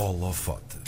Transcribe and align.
Holofote. 0.00 0.78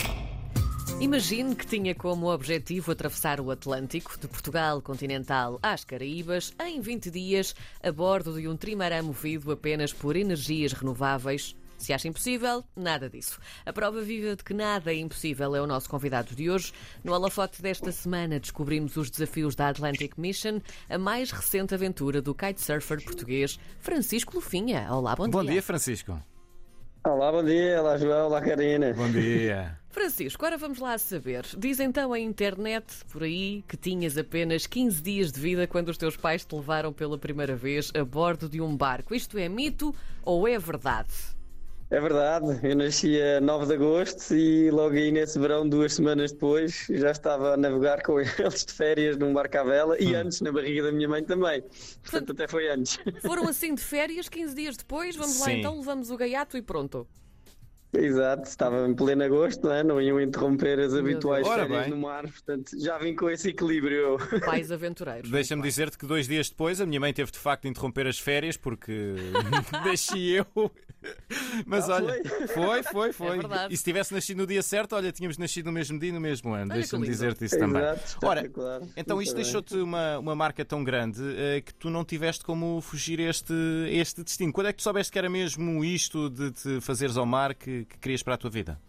Imagine 0.99 1.53
que 1.53 1.67
tinha 1.67 1.93
como 1.93 2.33
objetivo 2.33 2.91
atravessar 2.91 3.39
o 3.39 3.51
Atlântico, 3.51 4.17
de 4.19 4.27
Portugal 4.27 4.81
continental 4.81 5.59
às 5.61 5.85
Caraíbas, 5.85 6.51
em 6.59 6.81
20 6.81 7.11
dias, 7.11 7.53
a 7.83 7.91
bordo 7.91 8.33
de 8.33 8.47
um 8.47 8.57
trimarã 8.57 9.03
movido 9.03 9.51
apenas 9.51 9.93
por 9.93 10.15
energias 10.15 10.73
renováveis. 10.73 11.55
Se 11.77 11.93
acha 11.93 12.07
impossível, 12.07 12.63
nada 12.75 13.07
disso. 13.07 13.39
A 13.63 13.71
prova 13.71 14.01
viva 14.01 14.35
de 14.35 14.43
que 14.43 14.55
nada 14.55 14.91
é 14.91 14.97
impossível 14.97 15.55
é 15.55 15.61
o 15.61 15.67
nosso 15.67 15.87
convidado 15.87 16.33
de 16.33 16.49
hoje. 16.49 16.73
No 17.03 17.13
holofote 17.13 17.61
desta 17.61 17.91
semana 17.91 18.39
descobrimos 18.39 18.97
os 18.97 19.11
desafios 19.11 19.53
da 19.53 19.69
Atlantic 19.69 20.17
Mission, 20.17 20.59
a 20.89 20.97
mais 20.97 21.29
recente 21.29 21.75
aventura 21.75 22.19
do 22.19 22.33
kitesurfer 22.33 23.03
português 23.03 23.59
Francisco 23.79 24.33
Lufinha. 24.33 24.87
Olá, 24.89 25.15
bom 25.15 25.25
dia. 25.25 25.31
Bom 25.31 25.45
dia, 25.45 25.61
Francisco. 25.61 26.19
Olá, 27.05 27.29
bom 27.33 27.43
dia. 27.43 27.81
Olá, 27.81 27.97
João. 27.97 28.27
Olá, 28.27 28.39
Karina. 28.39 28.93
Bom 28.93 29.11
dia. 29.11 29.77
Francisco, 29.89 30.45
agora 30.45 30.57
vamos 30.57 30.79
lá 30.79 30.97
saber. 30.97 31.45
Diz 31.57 31.81
então 31.81 32.13
a 32.13 32.19
internet 32.19 32.85
por 33.11 33.23
aí 33.23 33.61
que 33.67 33.75
tinhas 33.75 34.17
apenas 34.17 34.65
15 34.65 35.01
dias 35.03 35.29
de 35.29 35.37
vida 35.37 35.67
quando 35.67 35.89
os 35.89 35.97
teus 35.97 36.15
pais 36.15 36.45
te 36.45 36.55
levaram 36.55 36.93
pela 36.93 37.17
primeira 37.17 37.57
vez 37.57 37.91
a 37.93 38.05
bordo 38.05 38.47
de 38.47 38.61
um 38.61 38.77
barco. 38.77 39.13
Isto 39.13 39.37
é 39.37 39.49
mito 39.49 39.93
ou 40.23 40.47
é 40.47 40.57
verdade? 40.57 41.11
É 41.93 41.99
verdade, 41.99 42.59
eu 42.63 42.75
nasci 42.75 43.21
a 43.21 43.39
9 43.39 43.67
de 43.67 43.73
agosto 43.73 44.33
e 44.33 44.71
logo 44.71 44.95
aí 44.95 45.11
nesse 45.11 45.37
verão, 45.37 45.69
duas 45.69 45.93
semanas 45.93 46.31
depois, 46.31 46.87
já 46.89 47.11
estava 47.11 47.53
a 47.53 47.57
navegar 47.57 48.01
com 48.01 48.17
eles 48.41 48.65
de 48.65 48.73
férias 48.73 49.15
num 49.15 49.31
barco 49.31 49.59
à 49.59 49.63
vela 49.63 49.95
e 50.01 50.15
antes 50.15 50.41
na 50.41 50.51
barriga 50.51 50.81
da 50.81 50.91
minha 50.91 51.07
mãe 51.07 51.23
também. 51.23 51.63
Portanto, 52.01 52.31
até 52.31 52.47
foi 52.47 52.67
antes. 52.67 52.97
Foram 53.21 53.45
assim 53.47 53.75
de 53.75 53.81
férias, 53.83 54.27
15 54.27 54.55
dias 54.55 54.75
depois, 54.75 55.15
vamos 55.15 55.39
lá 55.39 55.45
Sim. 55.45 55.59
então, 55.59 55.77
levamos 55.77 56.09
o 56.09 56.17
gaiato 56.17 56.57
e 56.57 56.63
pronto. 56.63 57.07
Exato, 57.95 58.49
estava 58.49 58.87
em 58.87 58.95
pleno 58.95 59.23
agosto, 59.23 59.67
não, 59.67 59.71
é? 59.71 59.83
não 59.83 60.01
iam 60.01 60.19
interromper 60.19 60.79
as 60.79 60.95
habituais 60.95 61.45
Ora 61.45 61.67
férias 61.67 61.81
bem. 61.83 61.91
no 61.91 61.97
mar, 61.97 62.23
portanto 62.23 62.71
já 62.75 62.97
vim 62.97 63.15
com 63.15 63.29
esse 63.29 63.49
equilíbrio. 63.49 64.17
Pais 64.43 64.71
aventureiros. 64.73 65.29
Deixa-me 65.29 65.61
dizer-te 65.61 65.99
que 65.99 66.07
dois 66.07 66.27
dias 66.27 66.49
depois 66.49 66.81
a 66.81 66.87
minha 66.87 66.99
mãe 66.99 67.13
teve 67.13 67.31
de 67.31 67.37
facto 67.37 67.63
de 67.63 67.69
interromper 67.69 68.07
as 68.07 68.17
férias 68.17 68.57
porque 68.57 69.13
deixei 69.83 70.39
eu. 70.39 70.71
Mas 71.65 71.89
Ah, 71.89 71.95
olha, 71.95 72.21
foi, 72.47 72.83
foi, 72.83 73.13
foi. 73.13 73.37
É 73.37 73.67
e 73.69 73.77
se 73.77 73.83
tivesse 73.83 74.13
nascido 74.13 74.37
no 74.37 74.47
dia 74.47 74.61
certo, 74.61 74.95
olha, 74.95 75.11
tínhamos 75.11 75.37
nascido 75.37 75.65
no 75.67 75.71
mesmo 75.71 75.99
dia 75.99 76.09
e 76.09 76.11
no 76.11 76.19
mesmo 76.21 76.53
ano. 76.53 76.73
Deixa-me 76.73 77.05
dizer-te 77.05 77.45
isso 77.45 77.57
também. 77.57 77.81
Exato, 77.81 78.17
Ora, 78.25 78.41
espetacular. 78.41 78.81
então 78.95 79.21
isto 79.21 79.35
deixou-te 79.35 79.75
uma, 79.75 80.19
uma 80.19 80.35
marca 80.35 80.63
tão 80.65 80.83
grande 80.83 81.21
eh, 81.37 81.61
que 81.61 81.73
tu 81.73 81.89
não 81.89 82.03
tiveste 82.03 82.43
como 82.43 82.81
fugir 82.81 83.19
a 83.19 83.23
este, 83.29 83.53
este 83.89 84.23
destino. 84.23 84.51
Quando 84.53 84.67
é 84.67 84.71
que 84.73 84.77
tu 84.77 84.83
soubeste 84.83 85.11
que 85.11 85.19
era 85.19 85.29
mesmo 85.29 85.83
isto 85.83 86.29
de 86.29 86.51
te 86.51 86.81
fazeres 86.81 87.17
ao 87.17 87.25
mar 87.25 87.53
que, 87.53 87.85
que 87.85 87.97
querias 87.99 88.23
para 88.23 88.35
a 88.35 88.37
tua 88.37 88.49
vida? 88.49 88.79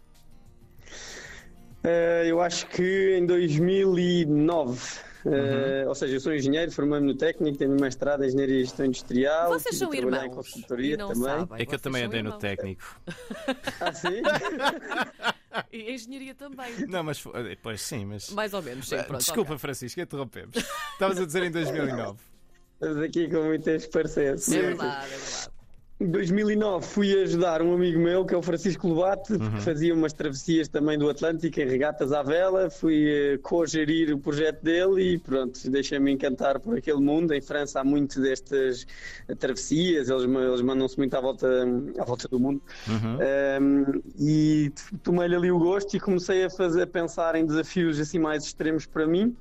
Eh, 1.83 2.23
eu 2.27 2.41
acho 2.41 2.65
que 2.67 3.15
em 3.17 3.25
2009, 3.25 4.79
eh, 5.25 5.81
Uhum. 5.83 5.89
ou 5.89 5.95
seja, 5.95 6.15
eu 6.15 6.19
sou 6.19 6.33
engenheiro, 6.33 6.71
formei-me 6.71 7.07
no 7.07 7.15
técnico, 7.15 7.57
tenho 7.57 7.71
mestrado 7.79 8.23
em 8.23 8.27
engenharia 8.27 8.55
e 8.61 8.63
gestão 8.65 8.85
industrial. 8.85 9.49
Vocês 9.49 9.77
são 9.77 9.89
trabalhar 9.89 10.21
em 10.21 10.29
irmãos 10.29 10.35
consultoria 10.35 10.97
não 10.97 11.07
também. 11.09 11.23
sabem. 11.23 11.61
É 11.61 11.65
que 11.65 11.75
eu 11.75 11.79
também 11.79 12.03
andei 12.03 12.21
no 12.21 12.29
irmãos. 12.29 12.39
técnico. 12.41 13.01
Ah, 13.81 13.93
sim? 13.93 14.21
E 15.71 15.87
a 15.87 15.91
engenharia 15.91 16.35
também. 16.35 16.85
Não, 16.87 17.01
mas 17.01 17.17
foi- 17.19 17.55
pois 17.63 17.81
sim, 17.81 18.03
mas. 18.05 18.29
Mais 18.31 18.53
ou 18.53 18.61
menos, 18.61 18.89
sim, 18.89 18.97
pronto. 19.03 19.19
Desculpa, 19.19 19.51
ok. 19.53 19.57
Francisco, 19.59 20.01
interrompemos. 20.01 20.55
Estavas 20.93 21.17
a 21.19 21.25
dizer 21.25 21.43
em 21.43 21.51
2009. 21.51 22.19
Estamos 22.75 23.01
aqui 23.01 23.29
com 23.29 23.41
muitas 23.43 23.87
parecenças. 23.87 24.53
É 24.53 24.61
verdade, 24.61 25.05
é 25.05 25.17
verdade. 25.17 25.49
Em 25.97 26.07
2009 26.11 26.85
fui 26.85 27.23
ajudar 27.23 27.61
um 27.61 27.73
amigo 27.73 27.97
meu, 27.97 28.25
que 28.25 28.33
é 28.33 28.37
o 28.37 28.41
Francisco 28.41 28.85
Lobato, 28.85 29.33
Uhum. 29.33 29.51
que 29.51 29.61
fazia 29.61 29.93
umas 29.93 30.11
travessias 30.11 30.67
também 30.67 30.97
do 30.99 31.09
Atlântico 31.09 31.57
em 31.61 31.65
regatas 31.69 32.11
à 32.11 32.21
vela. 32.21 32.69
Fui 32.69 33.07
eh, 33.09 33.37
co-gerir 33.37 34.13
o 34.13 34.19
projeto 34.19 34.61
dele 34.61 35.13
e 35.13 35.17
pronto, 35.17 35.57
deixei-me 35.71 36.11
encantar 36.11 36.59
por 36.59 36.77
aquele 36.77 36.99
mundo. 36.99 37.33
Em 37.33 37.39
França 37.39 37.79
há 37.79 37.83
muito 37.85 38.19
destas 38.21 38.85
travessias, 39.39 40.09
eles, 40.09 40.23
eles 40.23 40.61
mandam-se 40.61 40.97
muito 40.97 41.13
à 41.15 41.21
volta, 41.21 41.47
à 41.97 42.03
volta 42.03 42.27
do 42.27 42.41
mundo. 42.41 42.61
Um, 43.61 44.01
e 44.19 44.73
tomei-lhe 45.01 45.35
ali 45.35 45.49
o 45.49 45.57
gosto 45.59 45.95
e 45.95 45.99
comecei 45.99 46.43
a, 46.43 46.49
fazer, 46.49 46.81
a 46.81 46.87
pensar 46.87 47.35
em 47.35 47.45
desafios 47.45 48.01
assim 48.01 48.19
mais 48.19 48.43
extremos 48.43 48.85
para 48.85 49.07
mim. 49.07 49.33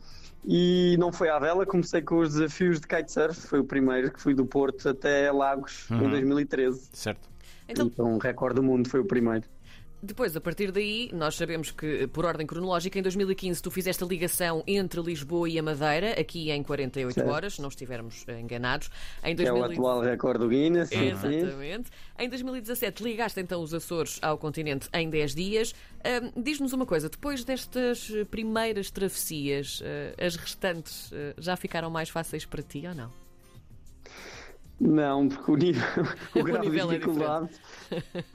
E 0.46 0.96
não 0.98 1.10
foi 1.12 1.30
à 1.30 1.38
vela, 1.38 1.64
comecei 1.64 2.02
com 2.02 2.18
os 2.18 2.34
desafios 2.34 2.80
de 2.80 2.86
kitesurf, 2.86 3.40
foi 3.46 3.60
o 3.60 3.64
primeiro 3.64 4.12
que 4.12 4.20
fui 4.20 4.34
do 4.34 4.44
Porto 4.44 4.88
até 4.88 5.30
Lagos 5.32 5.88
em 5.90 6.10
2013. 6.10 6.90
Certo. 6.92 7.28
Então, 7.68 7.86
Então, 7.86 8.14
o 8.14 8.18
recorde 8.18 8.56
do 8.56 8.62
mundo 8.62 8.88
foi 8.88 9.00
o 9.00 9.04
primeiro. 9.06 9.46
Depois, 10.04 10.36
a 10.36 10.40
partir 10.40 10.70
daí, 10.70 11.08
nós 11.14 11.34
sabemos 11.34 11.70
que, 11.70 12.06
por 12.08 12.26
ordem 12.26 12.46
cronológica, 12.46 12.98
em 12.98 13.02
2015 13.02 13.62
tu 13.62 13.70
fizeste 13.70 14.04
a 14.04 14.06
ligação 14.06 14.62
entre 14.66 15.00
Lisboa 15.00 15.48
e 15.48 15.58
a 15.58 15.62
Madeira, 15.62 16.20
aqui 16.20 16.50
em 16.50 16.62
48 16.62 17.14
Certo. 17.14 17.30
horas, 17.30 17.54
se 17.54 17.62
não 17.62 17.70
estivermos 17.70 18.22
eh, 18.28 18.38
enganados. 18.38 18.90
Em 19.24 19.34
Que 19.34 19.46
é 19.46 19.52
o 19.52 19.56
2000 19.56 19.72
atual 19.72 20.02
recorde 20.02 20.40
do 20.40 20.48
Guinness. 20.48 20.92
Exatamente. 20.92 21.90
Em 22.18 22.28
2017 22.28 23.02
ligaste 23.02 23.40
então 23.40 23.62
os 23.62 23.72
Açores 23.72 24.18
ao 24.20 24.36
continente 24.36 24.90
em 24.92 25.08
10 25.08 25.34
dias. 25.34 25.74
Diz-nos 26.36 26.74
uma 26.74 26.84
coisa, 26.84 27.08
depois 27.08 27.42
destas 27.42 28.12
primeiras 28.30 28.90
travessias, 28.90 29.80
eh, 29.82 30.14
as 30.18 30.36
restantes 30.36 31.10
eh, 31.14 31.34
já 31.38 31.56
ficaram 31.56 31.88
mais 31.88 32.10
fáceis 32.10 32.44
para 32.44 32.62
ti 32.62 32.86
ou 32.86 32.94
não? 32.94 33.23
Não, 34.80 35.28
porque 35.28 35.50
o, 35.50 35.56
nível, 35.56 35.82
o, 36.34 36.38
O 36.40 36.44
grau 36.44 36.68
de 36.68 36.80
é 36.80 36.86
dificuldade 36.86 37.48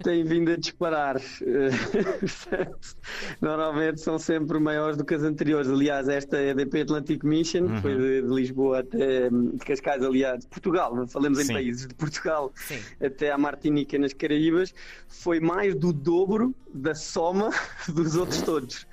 tem 0.01 0.23
vindo 0.23 0.51
a 0.51 0.55
disparar. 0.55 1.17
Eh, 1.17 1.69
Normalmente 3.41 3.99
são 3.99 4.17
sempre 4.17 4.57
maiores 4.57 4.95
do 4.95 5.03
que 5.03 5.13
as 5.13 5.23
anteriores. 5.23 5.69
Aliás, 5.69 6.07
esta 6.07 6.41
EDP 6.41 6.81
Atlantic 6.81 7.23
Mission, 7.23 7.67
que 7.67 7.81
foi 7.81 7.95
de, 7.95 8.21
de 8.21 8.33
Lisboa 8.33 8.79
até 8.79 9.29
hum, 9.29 9.51
de 9.51 9.65
Cascais, 9.65 10.01
aliás, 10.01 10.39
de 10.39 10.47
Portugal, 10.47 11.07
falamos 11.07 11.39
em 11.39 11.45
Sim. 11.45 11.53
países 11.53 11.87
de 11.87 11.93
Portugal 11.93 12.51
Sim. 12.55 12.79
até 13.03 13.31
à 13.31 13.37
Martinica 13.37 13.99
nas 13.99 14.13
Caraíbas, 14.13 14.73
foi 15.07 15.39
mais 15.39 15.75
do 15.75 15.91
dobro 15.91 16.55
da 16.73 16.95
soma 16.95 17.49
dos 17.93 18.15
outros 18.15 18.41
todos. 18.41 18.87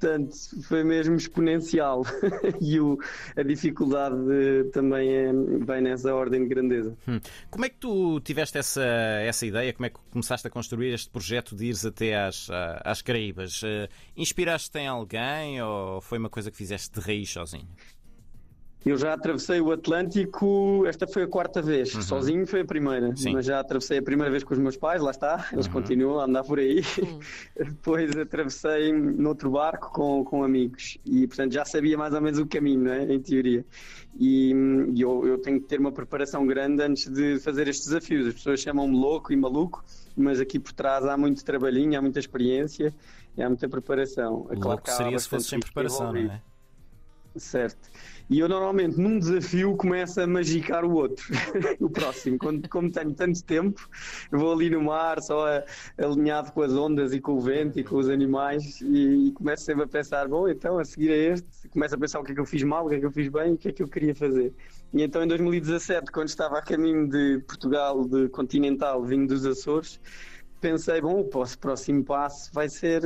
Portanto, 0.00 0.34
foi 0.62 0.84
mesmo 0.84 1.16
exponencial 1.16 2.02
e 2.60 2.78
o- 2.78 2.96
a 3.36 3.42
dificuldade 3.42 4.16
também 4.72 5.10
é 5.12 5.32
bem 5.32 5.80
nessa 5.82 6.14
ordem 6.14 6.42
de 6.42 6.48
grandeza. 6.48 6.96
Hum. 7.08 7.18
Como 7.50 7.64
é 7.64 7.68
que 7.68 7.76
tu 7.78 8.20
tiveste 8.20 8.58
essa, 8.58 8.82
essa 8.84 9.44
ideia? 9.44 9.72
Como 9.72 9.86
é 9.86 9.90
que 9.90 9.98
começaste 10.10 10.46
a 10.46 10.50
construir 10.50 10.92
este 10.94 11.10
projeto 11.10 11.56
de 11.56 11.66
ires 11.66 11.84
até 11.84 12.16
às, 12.16 12.48
às 12.84 13.02
Caraíbas? 13.02 13.60
Eh, 13.64 13.88
Inspiraste-te 14.16 14.78
em 14.78 14.86
alguém 14.86 15.60
ou 15.62 16.00
foi 16.00 16.18
uma 16.18 16.30
coisa 16.30 16.50
que 16.50 16.56
fizeste 16.56 16.92
de 16.98 17.04
raiz 17.04 17.30
sozinho? 17.30 17.68
Eu 18.86 18.96
já 18.96 19.12
atravessei 19.12 19.60
o 19.60 19.72
Atlântico, 19.72 20.84
esta 20.86 21.06
foi 21.06 21.24
a 21.24 21.26
quarta 21.26 21.60
vez, 21.60 21.90
sozinho 21.90 22.46
foi 22.46 22.60
a 22.60 22.64
primeira, 22.64 23.14
Sim. 23.16 23.32
mas 23.32 23.44
já 23.44 23.58
atravessei 23.58 23.98
a 23.98 24.02
primeira 24.02 24.30
vez 24.30 24.44
com 24.44 24.54
os 24.54 24.60
meus 24.60 24.76
pais, 24.76 25.02
lá 25.02 25.10
está, 25.10 25.48
eles 25.52 25.66
continuam 25.66 26.20
a 26.20 26.24
andar 26.24 26.44
por 26.44 26.58
aí. 26.58 26.82
Depois 27.56 28.16
atravessei 28.16 28.92
noutro 28.92 29.50
barco 29.50 29.92
com, 29.92 30.24
com 30.24 30.44
amigos 30.44 30.96
e, 31.04 31.26
portanto, 31.26 31.52
já 31.52 31.64
sabia 31.64 31.98
mais 31.98 32.14
ou 32.14 32.20
menos 32.20 32.38
o 32.38 32.46
caminho, 32.46 32.84
não 32.84 32.92
é? 32.92 33.12
em 33.12 33.20
teoria. 33.20 33.64
E, 34.18 34.52
e 34.94 35.00
eu, 35.00 35.26
eu 35.26 35.38
tenho 35.38 35.60
que 35.60 35.66
ter 35.66 35.80
uma 35.80 35.92
preparação 35.92 36.46
grande 36.46 36.82
antes 36.82 37.08
de 37.08 37.38
fazer 37.40 37.68
estes 37.68 37.88
desafios. 37.88 38.28
As 38.28 38.34
pessoas 38.34 38.60
chamam-me 38.60 38.96
louco 38.96 39.32
e 39.32 39.36
maluco, 39.36 39.84
mas 40.16 40.40
aqui 40.40 40.58
por 40.58 40.72
trás 40.72 41.04
há 41.04 41.16
muito 41.16 41.44
trabalhinho, 41.44 41.98
há 41.98 42.02
muita 42.02 42.18
experiência 42.18 42.94
e 43.36 43.42
há 43.42 43.48
muita 43.48 43.68
preparação. 43.68 44.46
É 44.50 44.54
claro 44.54 44.68
Louco 44.68 44.90
seria 44.90 45.18
se 45.18 45.28
fosse 45.28 45.48
sem 45.48 45.60
preparação, 45.60 46.12
não 46.12 46.20
é? 46.20 46.40
Certo. 47.36 47.90
E 48.30 48.38
eu 48.40 48.48
normalmente 48.48 48.98
num 49.00 49.18
desafio 49.18 49.74
começo 49.76 50.20
a 50.20 50.26
magicar 50.26 50.84
o 50.84 50.92
outro, 50.92 51.24
o 51.80 51.88
próximo. 51.88 52.36
Quando, 52.38 52.68
como 52.68 52.90
tenho 52.90 53.14
tanto 53.14 53.42
tempo, 53.42 53.88
vou 54.30 54.52
ali 54.52 54.68
no 54.68 54.82
mar, 54.82 55.22
só 55.22 55.46
a- 55.46 55.64
alinhado 55.96 56.52
com 56.52 56.62
as 56.62 56.72
ondas 56.72 57.12
e 57.14 57.20
com 57.20 57.32
o 57.32 57.40
vento 57.40 57.78
e 57.80 57.84
com 57.84 57.96
os 57.96 58.08
animais, 58.08 58.80
e, 58.82 59.28
e 59.28 59.32
começo 59.32 59.64
sempre 59.64 59.84
a 59.84 59.88
pensar: 59.88 60.28
bom, 60.28 60.46
então 60.48 60.78
a 60.78 60.84
seguir 60.84 61.10
a 61.10 61.16
este, 61.16 61.68
começo 61.70 61.94
a 61.94 61.98
pensar 61.98 62.20
o 62.20 62.24
que 62.24 62.32
é 62.32 62.34
que 62.34 62.40
eu 62.40 62.46
fiz 62.46 62.62
mal, 62.62 62.84
o 62.86 62.88
que 62.88 62.96
é 62.96 63.00
que 63.00 63.06
eu 63.06 63.12
fiz 63.12 63.28
bem, 63.28 63.54
o 63.54 63.58
que 63.58 63.68
é 63.68 63.72
que 63.72 63.82
eu 63.82 63.88
queria 63.88 64.14
fazer. 64.14 64.54
E 64.92 65.02
então 65.02 65.22
em 65.22 65.26
2017, 65.28 66.10
quando 66.12 66.28
estava 66.28 66.58
a 66.58 66.62
caminho 66.62 67.08
de 67.08 67.40
Portugal, 67.46 68.04
de 68.06 68.28
continental, 68.28 69.04
vindo 69.04 69.28
dos 69.28 69.46
Açores, 69.46 70.00
pensei: 70.60 71.00
bom, 71.00 71.20
o 71.20 71.28
próximo 71.58 72.04
passo 72.04 72.50
vai 72.52 72.68
ser. 72.68 73.02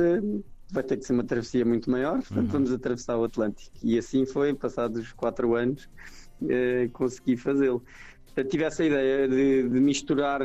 Vai 0.73 0.83
ter 0.83 0.97
que 0.97 1.05
ser 1.05 1.13
uma 1.13 1.23
travessia 1.23 1.63
muito 1.63 1.89
maior, 1.89 2.17
portanto 2.17 2.47
vamos 2.51 2.71
atravessar 2.71 3.15
o 3.17 3.23
Atlântico. 3.23 3.71
E 3.83 3.97
assim 3.97 4.25
foi, 4.25 4.53
passados 4.53 5.13
quatro 5.13 5.55
anos, 5.55 5.87
eh, 6.49 6.89
consegui 6.91 7.37
fazê-lo. 7.37 7.83
Portanto, 8.25 8.49
tive 8.49 8.63
essa 8.63 8.83
ideia 8.83 9.27
de, 9.27 9.69
de 9.69 9.79
misturar 9.79 10.41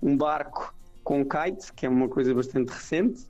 um 0.00 0.16
barco 0.16 0.72
com 1.02 1.24
kite, 1.24 1.72
que 1.74 1.84
é 1.84 1.88
uma 1.88 2.08
coisa 2.08 2.32
bastante 2.32 2.70
recente, 2.70 3.26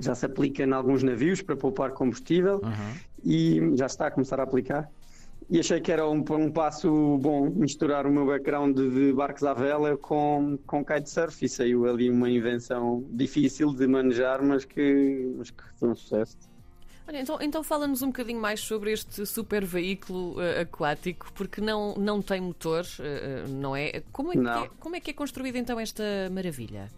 já 0.00 0.14
se 0.14 0.24
aplica 0.24 0.62
em 0.64 0.72
alguns 0.72 1.02
navios 1.02 1.42
para 1.42 1.54
poupar 1.54 1.90
combustível 1.92 2.60
Uhum. 2.64 2.94
e 3.22 3.76
já 3.76 3.86
está 3.86 4.06
a 4.06 4.10
começar 4.10 4.40
a 4.40 4.44
aplicar. 4.44 4.90
E 5.52 5.60
achei 5.60 5.82
que 5.82 5.92
era 5.92 6.08
um, 6.08 6.24
um 6.30 6.50
passo 6.50 7.18
bom 7.18 7.50
misturar 7.50 8.06
o 8.06 8.10
meu 8.10 8.24
background 8.24 8.74
de, 8.74 9.12
barcos 9.12 9.44
à 9.44 9.52
vela 9.52 9.98
com, 9.98 10.58
com 10.66 10.82
kitesurf 10.82 11.44
e 11.44 11.48
saiu 11.48 11.86
ali 11.86 12.08
uma 12.08 12.30
invenção 12.30 13.04
difícil 13.10 13.70
de 13.74 13.86
manejar, 13.86 14.40
mas 14.42 14.64
que, 14.64 15.30
mas 15.36 15.50
que 15.50 15.62
foi 15.76 15.90
um 15.90 15.94
sucesso. 15.94 16.38
Olha, 17.06 17.20
então, 17.20 17.38
então 17.42 17.62
fala-nos 17.62 18.00
um 18.00 18.06
bocadinho 18.06 18.40
mais 18.40 18.60
sobre 18.60 18.92
este 18.92 19.26
super 19.26 19.62
veículo 19.62 20.36
uh, 20.36 20.62
aquático, 20.62 21.30
porque 21.34 21.60
não, 21.60 21.94
não 21.96 22.22
tem 22.22 22.40
motor, 22.40 22.86
uh, 23.00 23.48
não 23.50 23.76
é? 23.76 24.02
Como 24.10 24.32
é, 24.32 24.36
é? 24.36 24.70
como 24.80 24.96
é 24.96 25.00
que 25.00 25.10
é 25.10 25.12
construída 25.12 25.58
então 25.58 25.78
esta 25.78 26.02
maravilha? 26.30 26.88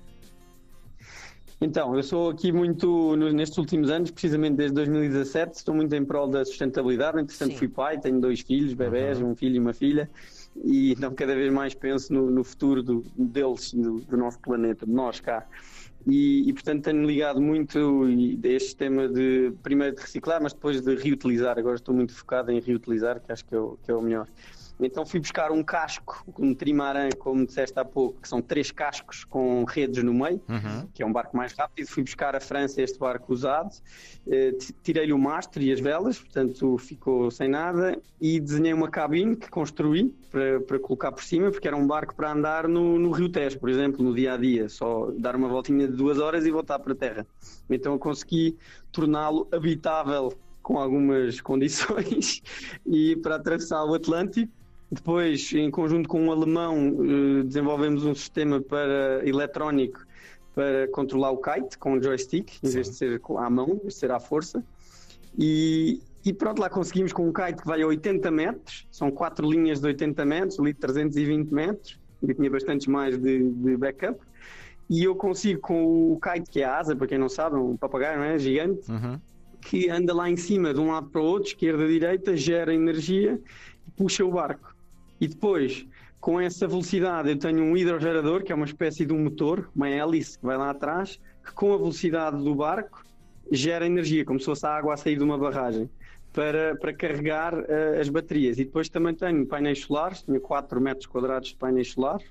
Então, 1.65 1.97
eu 1.97 2.03
sou 2.03 2.29
aqui 2.29 2.53
muito, 2.53 3.17
nestes 3.17 3.57
últimos 3.57 3.91
anos, 3.91 4.11
precisamente 4.11 4.57
desde 4.57 4.75
2017, 4.75 5.55
estou 5.55 5.75
muito 5.75 5.95
em 5.95 6.05
prol 6.05 6.29
da 6.29 6.45
sustentabilidade. 6.45 7.19
Entretanto, 7.19 7.53
Sim. 7.53 7.57
fui 7.57 7.69
pai, 7.69 7.99
tenho 7.99 8.21
dois 8.21 8.41
filhos, 8.41 8.75
bebés, 8.75 9.19
uhum. 9.19 9.31
um 9.31 9.35
filho 9.35 9.57
e 9.57 9.59
uma 9.59 9.73
filha, 9.73 10.11
e 10.63 10.93
então 10.93 11.15
cada 11.15 11.35
vez 11.35 11.51
mais 11.51 11.75
penso 11.75 12.13
no, 12.13 12.31
no 12.31 12.45
futuro 12.45 12.83
do, 12.83 13.03
deles, 13.17 13.73
do, 13.73 14.01
do, 14.01 14.15
nosso 14.15 14.39
planeta, 14.41 14.85
de 14.85 14.93
nós 14.93 15.21
cá. 15.21 15.47
E, 16.07 16.47
e, 16.47 16.53
portanto 16.53 16.85
tenho 16.85 17.03
ligado 17.03 17.41
muito 17.41 18.05
a 18.45 18.47
este 18.47 18.77
tema 18.77 19.09
de 19.09 19.51
primeiro 19.63 19.97
de 19.97 20.03
reciclar, 20.03 20.43
mas 20.43 20.53
depois 20.53 20.83
de 20.83 20.95
reutilizar. 20.95 21.59
Agora 21.59 21.77
estou 21.77 21.95
muito 21.95 22.15
focado 22.15 22.53
em 22.53 22.61
reutilizar, 22.61 23.23
que 23.23 23.33
acho 23.33 23.43
que 23.43 23.55
é 23.55 23.59
o, 23.59 23.79
que 23.83 23.91
é 23.91 23.95
o 23.95 24.03
melhor. 24.03 24.29
Então 24.81 25.07
fui 25.07 25.21
buscar 25.21 25.53
um 25.53 25.63
casco, 25.63 26.25
um 26.39 26.55
trimaran, 26.55 27.09
como 27.19 27.47
disseste 27.47 27.79
há 27.79 27.85
pouco, 27.85 28.21
que 28.21 28.29
são 28.29 28.43
três 28.43 28.71
cascos 28.71 29.25
com 29.25 29.65
redes 29.65 30.03
no 30.03 30.13
meio, 30.13 30.41
uhum. 30.49 30.89
que 30.93 31.03
é 31.03 31.07
um 31.07 31.13
barco 31.13 31.37
mais 31.37 31.53
rápido. 31.53 31.87
Fui 31.87 32.03
buscar 32.03 32.35
a 32.35 32.41
França 32.41 32.83
este 32.83 32.99
barco 32.99 33.33
usado, 33.33 33.71
eh, 34.27 34.53
tirei-lhe 34.83 35.13
o 35.13 35.19
mastro 35.19 35.63
e 35.63 35.73
as 35.73 35.81
velas, 35.81 36.19
portanto 36.19 36.77
ficou 36.79 37.31
sem 37.31 37.49
nada, 37.49 37.97
e 38.21 38.41
desenhei 38.41 38.73
uma 38.73 38.89
cabine 38.89 39.37
que 39.37 39.49
construí 39.49 40.13
para, 40.31 40.61
para 40.61 40.79
colocar 40.81 41.13
por 41.13 41.23
cima, 41.23 41.51
porque 41.51 41.69
era 41.69 41.77
um 41.77 41.87
barco 41.87 42.15
para 42.15 42.33
andar 42.33 42.67
no, 42.67 42.99
no 42.99 43.13
Rio 43.13 43.29
Tejo, 43.29 43.59
por 43.61 43.69
exemplo, 43.69 44.03
no 44.05 44.15
dia 44.15 44.35
a 44.35 44.37
dia, 44.37 44.69
só 44.69 45.11
dar 45.17 45.37
uma 45.37 45.49
voltinha 45.49 45.87
de 45.87 45.95
duas 45.95 46.19
horas 46.19 46.45
e 46.45 46.51
voltar 46.51 46.81
para 46.81 46.93
a 46.93 46.97
terra. 46.97 47.27
Então 47.71 47.93
eu 47.93 47.99
consegui 47.99 48.57
torná-lo 48.91 49.47
habitável 49.53 50.33
com 50.63 50.79
algumas 50.79 51.39
condições 51.43 52.43
e 52.85 53.15
para 53.17 53.37
atravessar 53.37 53.85
o 53.85 53.95
Atlântico 53.95 54.53
depois, 54.91 55.53
em 55.53 55.71
conjunto 55.71 56.09
com 56.09 56.23
um 56.23 56.33
alemão, 56.33 56.77
eh, 56.79 57.43
desenvolvemos 57.45 58.05
um 58.05 58.15
sistema 58.15 58.61
para 58.61 59.27
eletrónico 59.27 60.05
para 60.55 60.87
controlar 60.89 61.33
o 61.33 61.39
kite 61.39 61.77
com 61.79 61.95
um 61.95 62.03
joystick, 62.03 62.59
em 62.63 62.69
vez 62.69 62.89
de 62.89 62.95
ser 62.95 63.21
à 63.37 63.51
mão, 63.51 63.71
em 63.71 63.79
vez 63.79 63.95
de 63.95 64.01
ser 64.01 64.11
à 64.13 64.21
força. 64.21 64.65
E, 65.37 66.01
e 66.25 66.33
pronto, 66.33 66.61
lá 66.61 66.71
conseguimos 66.71 67.13
com 67.13 67.29
um 67.29 67.33
kite 67.33 67.63
que 67.63 67.67
vai 67.67 67.83
a 67.83 67.87
80 67.87 68.31
metros, 68.31 68.87
são 68.91 69.11
quatro 69.11 69.51
linhas 69.51 69.81
de 69.81 69.87
80 69.89 70.25
metros, 70.25 70.61
ali 70.61 70.73
320 70.73 71.51
metros, 71.51 71.99
e 72.23 72.33
tinha 72.33 72.51
bastantes 72.51 72.87
mais 72.87 73.19
de, 73.19 73.51
de 73.51 73.77
backup. 73.77 74.19
E 74.89 75.03
eu 75.03 75.17
consigo 75.17 75.61
com 75.61 76.13
o 76.13 76.21
kite, 76.21 76.51
que 76.51 76.61
é 76.61 76.65
a 76.65 76.79
asa, 76.79 76.95
para 76.95 77.07
quem 77.07 77.19
não 77.19 77.29
sabe, 77.29 77.57
um 77.57 77.77
papagaio, 77.77 78.19
não 78.19 78.25
é? 78.25 78.39
Gigante, 78.39 78.91
uhum. 78.91 79.19
que 79.61 79.91
anda 79.91 80.15
lá 80.15 80.31
em 80.31 80.37
cima 80.37 80.73
de 80.73 80.79
um 80.79 80.93
lado 80.93 81.09
para 81.09 81.21
o 81.21 81.25
outro, 81.25 81.49
esquerda, 81.49 81.87
direita, 81.89 82.37
gera 82.37 82.73
energia 82.73 83.41
e 83.89 83.91
puxa 83.91 84.25
o 84.25 84.31
barco. 84.31 84.74
E 85.21 85.29
depois, 85.29 85.87
com 86.21 86.41
essa 86.41 86.67
velocidade, 86.67 87.31
eu 87.31 87.39
tenho 87.39 87.63
um 87.63 87.77
hidrogerador, 87.77 88.43
que 88.43 88.53
é 88.53 88.55
uma 88.55 88.65
espécie 88.65 89.05
de 89.05 89.13
um 89.13 89.23
motor, 89.25 89.71
uma 89.75 89.89
hélice 89.89 90.39
que 90.39 90.45
vai 90.45 90.57
lá 90.57 90.71
atrás, 90.71 91.21
que 91.45 91.53
com 91.53 91.73
a 91.75 91.77
velocidade 91.77 92.43
do 92.43 92.55
barco 92.55 93.05
gera 93.51 93.87
energia, 93.87 94.25
como 94.25 94.39
se 94.39 94.47
fosse 94.47 94.67
a 94.67 94.71
água 94.71 94.95
a 94.95 94.97
sair 94.97 95.17
de 95.17 95.23
uma 95.23 95.37
barragem, 95.37 95.89
para, 96.33 96.77
para 96.77 96.93
carregar 96.93 97.55
uh, 97.55 98.01
as 98.01 98.09
baterias. 98.09 98.59
E 98.59 98.65
depois 98.65 98.89
também 98.89 99.15
tenho 99.15 99.47
painéis 99.47 99.81
solares, 99.81 100.23
tinha 100.23 100.41
4 100.41 100.81
metros 100.81 101.07
quadrados 101.07 101.51
de 101.51 101.57
painéis 101.57 101.93
solares, 101.93 102.27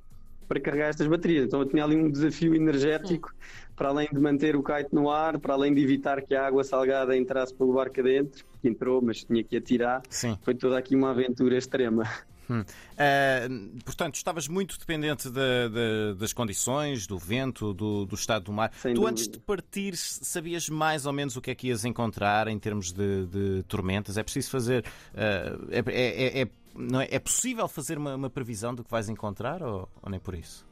para 0.47 0.59
carregar 0.59 0.89
estas 0.89 1.07
baterias. 1.07 1.45
Então 1.45 1.61
eu 1.61 1.65
tinha 1.65 1.83
ali 1.83 1.95
um 1.95 2.09
desafio 2.09 2.53
energético, 2.53 3.33
para 3.75 3.89
além 3.89 4.07
de 4.11 4.19
manter 4.19 4.55
o 4.55 4.63
kite 4.63 4.89
no 4.91 5.09
ar, 5.09 5.39
para 5.39 5.53
além 5.53 5.73
de 5.73 5.81
evitar 5.81 6.21
que 6.21 6.35
a 6.35 6.45
água 6.45 6.63
salgada 6.63 7.15
entrasse 7.15 7.53
pelo 7.53 7.73
barco 7.73 7.99
adentro, 7.99 8.45
que 8.61 8.67
entrou, 8.67 9.01
mas 9.01 9.23
tinha 9.23 9.43
que 9.43 9.57
atirar. 9.57 10.01
Sim. 10.09 10.37
Foi 10.41 10.53
toda 10.53 10.77
aqui 10.77 10.95
uma 10.95 11.11
aventura 11.11 11.57
extrema. 11.57 12.03
Hum. 12.49 12.61
Uh, 12.61 13.83
portanto, 13.83 14.15
estavas 14.15 14.47
muito 14.47 14.77
dependente 14.77 15.29
de, 15.29 15.69
de, 15.69 16.15
das 16.17 16.33
condições, 16.33 17.07
do 17.07 17.17
vento, 17.17 17.73
do, 17.73 18.05
do 18.05 18.15
estado 18.15 18.45
do 18.45 18.53
mar. 18.53 18.71
Sem 18.81 18.93
tu, 18.93 19.01
dúvida. 19.01 19.11
antes 19.11 19.27
de 19.27 19.39
partir, 19.39 19.95
sabias 19.95 20.69
mais 20.69 21.05
ou 21.05 21.13
menos 21.13 21.35
o 21.35 21.41
que 21.41 21.51
é 21.51 21.55
que 21.55 21.67
ias 21.67 21.85
encontrar 21.85 22.47
em 22.47 22.59
termos 22.59 22.91
de, 22.91 23.25
de 23.27 23.63
tormentas? 23.67 24.17
É 24.17 24.23
preciso 24.23 24.49
fazer. 24.49 24.85
Uh, 25.13 25.67
é, 25.71 25.83
é, 25.87 26.41
é, 26.41 26.47
não 26.75 27.01
é, 27.01 27.07
é 27.11 27.19
possível 27.19 27.67
fazer 27.67 27.97
uma, 27.97 28.15
uma, 28.15 28.29
previsão 28.29 28.73
do 28.73 28.83
que 28.83 28.89
vais 28.89 29.09
encontrar 29.09 29.61
ou, 29.61 29.87
ou 30.01 30.09
nem 30.09 30.19
por 30.19 30.33
isso? 30.33 30.65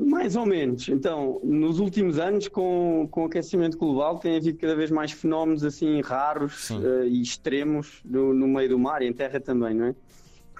Mais 0.00 0.36
ou 0.36 0.46
menos. 0.46 0.88
Então, 0.88 1.38
nos 1.44 1.78
últimos 1.78 2.18
anos, 2.18 2.48
com, 2.48 3.06
com 3.10 3.24
o 3.24 3.26
aquecimento 3.26 3.76
global, 3.76 4.18
tem 4.18 4.36
havido 4.36 4.58
cada 4.58 4.74
vez 4.74 4.90
mais 4.90 5.12
fenómenos 5.12 5.62
assim 5.64 6.00
raros 6.00 6.70
uh, 6.70 7.04
e 7.04 7.20
extremos 7.20 8.00
no, 8.04 8.32
no, 8.32 8.48
meio 8.48 8.70
do 8.70 8.78
mar 8.78 9.02
e 9.02 9.06
em 9.06 9.12
terra 9.12 9.38
também, 9.38 9.74
não 9.74 9.86
é? 9.86 9.94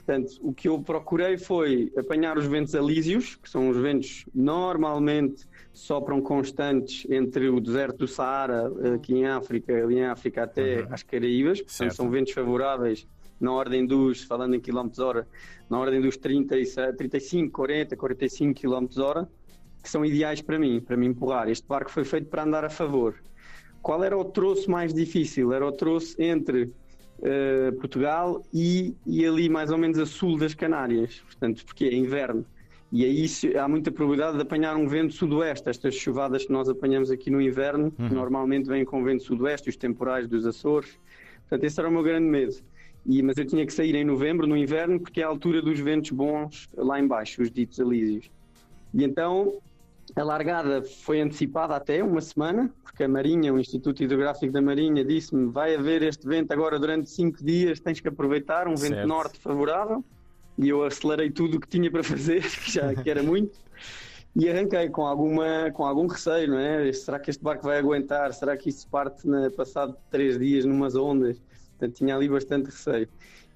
Portanto, 0.06 0.38
o 0.40 0.54
que 0.54 0.68
eu 0.68 0.80
procurei 0.80 1.36
foi 1.36 1.92
apanhar 1.98 2.38
os 2.38 2.46
ventos 2.46 2.76
alísios, 2.76 3.34
que 3.34 3.50
são 3.50 3.68
os 3.68 3.76
ventos 3.76 4.24
normalmente 4.32 5.44
sopram 5.72 6.22
constantes 6.22 7.04
entre 7.10 7.48
o 7.48 7.60
deserto 7.60 7.98
do 7.98 8.08
Saara, 8.08 8.70
aqui 8.94 9.14
em 9.14 9.26
África, 9.26 9.74
ali 9.74 9.96
em 9.96 10.04
África 10.04 10.44
até 10.44 10.82
uhum. 10.82 10.86
às 10.90 11.02
Caraíbas, 11.02 11.60
portanto, 11.60 11.92
são 11.92 12.08
ventos 12.08 12.32
favoráveis 12.32 13.04
na 13.40 13.52
ordem 13.52 13.84
dos, 13.84 14.22
falando 14.22 14.54
em 14.54 14.60
quilómetros 14.60 15.00
hora, 15.00 15.26
na 15.68 15.76
ordem 15.76 16.00
dos 16.00 16.16
30, 16.16 16.54
35, 16.96 17.50
40, 17.52 17.96
45 17.96 18.54
quilómetros 18.54 18.98
hora, 18.98 19.28
que 19.82 19.90
são 19.90 20.04
ideais 20.04 20.40
para 20.40 20.56
mim, 20.56 20.80
para 20.80 20.96
me 20.96 21.06
empurrar. 21.06 21.48
Este 21.48 21.66
barco 21.66 21.90
foi 21.90 22.04
feito 22.04 22.28
para 22.28 22.44
andar 22.44 22.64
a 22.64 22.70
favor. 22.70 23.16
Qual 23.82 24.04
era 24.04 24.16
o 24.16 24.24
troço 24.24 24.70
mais 24.70 24.94
difícil? 24.94 25.52
Era 25.52 25.66
o 25.66 25.72
troço 25.72 26.14
entre 26.20 26.72
uh, 27.18 27.72
Portugal 27.76 28.44
e, 28.52 28.94
e 29.06 29.24
ali 29.24 29.48
mais 29.48 29.70
ou 29.70 29.78
menos 29.78 29.98
a 29.98 30.06
sul 30.06 30.38
das 30.38 30.54
Canárias, 30.54 31.20
portanto, 31.26 31.64
porque 31.64 31.84
é 31.84 31.94
inverno. 31.94 32.44
E 32.92 33.04
aí 33.04 33.26
há 33.58 33.66
muita 33.66 33.90
probabilidade 33.90 34.36
de 34.36 34.42
apanhar 34.42 34.76
um 34.76 34.86
vento 34.86 35.12
sudoeste. 35.12 35.68
Estas 35.68 35.94
chuvadas 35.96 36.46
que 36.46 36.52
nós 36.52 36.68
apanhamos 36.68 37.10
aqui 37.10 37.30
no 37.30 37.40
inverno 37.40 37.92
uhum. 37.98 38.08
normalmente 38.08 38.68
vêm 38.68 38.84
com 38.84 39.02
vento 39.02 39.24
sudoeste, 39.24 39.68
os 39.68 39.76
temporais 39.76 40.28
dos 40.28 40.46
Açores. 40.46 40.98
Portanto, 41.40 41.64
esse 41.64 41.80
era 41.80 41.88
o 41.88 41.92
meu 41.92 42.02
grande 42.02 42.26
medo. 42.26 42.54
E, 43.04 43.22
mas 43.22 43.36
eu 43.38 43.44
tinha 43.44 43.66
que 43.66 43.72
sair 43.72 43.94
em 43.94 44.04
novembro, 44.04 44.46
no 44.46 44.56
inverno, 44.56 45.00
porque 45.00 45.20
é 45.20 45.24
a 45.24 45.28
altura 45.28 45.60
dos 45.62 45.78
ventos 45.78 46.10
bons 46.10 46.68
lá 46.76 46.98
embaixo, 46.98 47.42
os 47.42 47.50
ditos 47.50 47.78
alísios. 47.80 48.30
E 48.94 49.04
então 49.04 49.58
a 50.14 50.22
largada 50.22 50.82
foi 50.82 51.20
antecipada 51.20 51.74
até 51.74 52.02
uma 52.02 52.20
semana, 52.20 52.72
porque 52.82 53.04
a 53.04 53.08
Marinha, 53.08 53.52
o 53.52 53.58
Instituto 53.58 54.02
Hidrográfico 54.02 54.52
da 54.52 54.62
Marinha, 54.62 55.04
disse-me: 55.04 55.50
vai 55.50 55.74
haver 55.74 56.02
este 56.02 56.26
vento 56.26 56.52
agora 56.52 56.78
durante 56.78 57.10
cinco 57.10 57.42
dias, 57.44 57.80
tens 57.80 58.00
que 58.00 58.08
aproveitar, 58.08 58.68
um 58.68 58.76
certo. 58.76 58.94
vento 58.94 59.08
norte 59.08 59.38
favorável. 59.38 60.04
E 60.58 60.68
eu 60.68 60.82
acelerei 60.84 61.30
tudo 61.30 61.58
o 61.58 61.60
que 61.60 61.68
tinha 61.68 61.90
para 61.90 62.02
fazer, 62.02 62.40
que 62.48 62.70
já 62.70 62.94
que 62.94 63.10
era 63.10 63.22
muito, 63.22 63.58
e 64.34 64.48
arranquei 64.48 64.88
com, 64.88 65.06
alguma, 65.06 65.70
com 65.72 65.84
algum 65.84 66.06
receio, 66.06 66.48
não 66.48 66.58
é? 66.58 66.90
Será 66.92 67.18
que 67.18 67.28
este 67.28 67.42
barco 67.42 67.64
vai 67.64 67.78
aguentar? 67.78 68.32
Será 68.32 68.56
que 68.56 68.68
isso 68.68 68.88
parte 68.88 69.26
na, 69.26 69.50
passado 69.50 69.96
três 70.10 70.38
dias 70.38 70.64
numas 70.64 70.94
ondas? 70.94 71.38
Portanto, 71.70 71.96
tinha 71.96 72.14
ali 72.14 72.28
bastante 72.28 72.66
receio. 72.66 73.08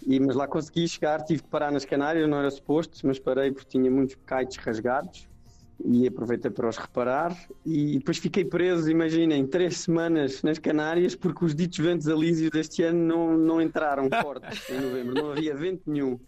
E, 0.07 0.19
mas 0.19 0.35
lá 0.35 0.47
consegui 0.47 0.89
chegar, 0.89 1.23
tive 1.23 1.43
que 1.43 1.49
parar 1.49 1.71
nas 1.71 1.85
Canárias, 1.85 2.29
não 2.29 2.39
era 2.39 2.51
suposto, 2.51 2.99
mas 3.07 3.19
parei 3.19 3.51
porque 3.51 3.69
tinha 3.69 3.91
muitos 3.91 4.17
kites 4.27 4.57
rasgados 4.59 5.30
e 5.85 6.07
aproveitei 6.07 6.51
para 6.51 6.69
os 6.69 6.77
reparar 6.77 7.37
e 7.65 7.99
depois 7.99 8.19
fiquei 8.19 8.45
preso, 8.45 8.91
imaginem, 8.91 9.47
três 9.47 9.79
semanas 9.79 10.43
nas 10.43 10.59
Canárias 10.59 11.15
porque 11.15 11.45
os 11.45 11.55
ditos 11.55 11.79
ventos 11.79 12.09
alísios 12.09 12.51
deste 12.51 12.83
ano 12.83 12.99
não, 12.99 13.39
não 13.39 13.63
entraram 13.63 14.09
fortes 14.23 14.69
em 14.71 14.81
novembro, 14.81 15.15
não 15.15 15.33
havia 15.33 15.55
vento 15.55 15.83
nenhum. 15.87 16.19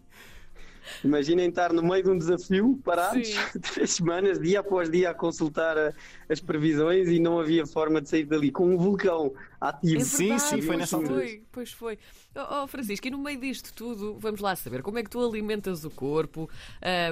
Imaginem 1.04 1.48
estar 1.48 1.72
no 1.72 1.82
meio 1.82 2.02
de 2.02 2.10
um 2.10 2.18
desafio, 2.18 2.78
parados, 2.84 3.28
Sim. 3.28 3.58
três 3.60 3.92
semanas, 3.92 4.38
dia 4.38 4.60
após 4.60 4.90
dia, 4.90 5.10
a 5.10 5.14
consultar 5.14 5.76
a, 5.76 5.92
as 6.28 6.40
previsões 6.40 7.08
e 7.08 7.18
não 7.18 7.38
havia 7.38 7.66
forma 7.66 8.00
de 8.00 8.08
sair 8.08 8.24
dali, 8.24 8.50
com 8.50 8.74
um 8.74 8.76
vulcão 8.76 9.32
ativo. 9.60 10.00
É 10.00 10.04
sim, 10.04 10.38
sim, 10.38 10.62
foi 10.62 10.76
nessa 10.76 10.96
altura. 10.96 11.14
Foi, 11.14 11.42
pois 11.52 11.72
foi. 11.72 11.98
Oh, 12.34 12.62
oh, 12.62 12.66
Francisco, 12.66 13.06
e 13.06 13.10
no 13.10 13.18
meio 13.18 13.38
disto 13.38 13.72
tudo, 13.74 14.16
vamos 14.18 14.40
lá 14.40 14.56
saber 14.56 14.82
como 14.82 14.98
é 14.98 15.02
que 15.02 15.10
tu 15.10 15.24
alimentas 15.24 15.84
o 15.84 15.90
corpo, 15.90 16.48